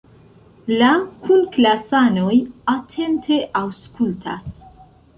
La 0.81 0.87
kunklasanoj 1.25 2.33
atente 2.77 3.41
aŭskultas. 3.65 4.53